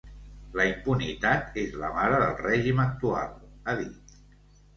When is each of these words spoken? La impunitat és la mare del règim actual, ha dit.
La 0.59 0.63
impunitat 0.69 1.59
és 1.63 1.75
la 1.81 1.91
mare 1.99 2.17
del 2.25 2.33
règim 2.41 2.83
actual, 2.87 3.37
ha 3.69 3.77
dit. 3.85 4.19